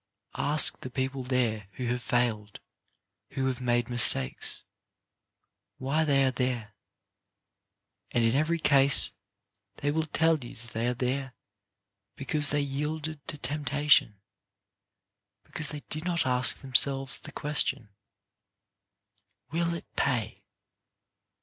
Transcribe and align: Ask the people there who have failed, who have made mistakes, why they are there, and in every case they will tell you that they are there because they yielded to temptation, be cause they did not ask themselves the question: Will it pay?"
Ask 0.39 0.79
the 0.79 0.89
people 0.89 1.23
there 1.23 1.67
who 1.73 1.85
have 1.85 2.01
failed, 2.01 2.59
who 3.33 3.45
have 3.45 3.61
made 3.61 3.87
mistakes, 3.87 4.63
why 5.77 6.03
they 6.05 6.23
are 6.23 6.31
there, 6.31 6.73
and 8.09 8.23
in 8.23 8.33
every 8.35 8.57
case 8.57 9.13
they 9.75 9.91
will 9.91 10.07
tell 10.07 10.39
you 10.43 10.55
that 10.55 10.71
they 10.71 10.87
are 10.87 10.95
there 10.95 11.35
because 12.15 12.49
they 12.49 12.61
yielded 12.61 13.27
to 13.27 13.37
temptation, 13.37 14.19
be 15.45 15.51
cause 15.51 15.69
they 15.69 15.81
did 15.81 16.03
not 16.03 16.25
ask 16.25 16.57
themselves 16.61 17.19
the 17.19 17.31
question: 17.31 17.89
Will 19.51 19.71
it 19.75 19.85
pay?" 19.95 20.35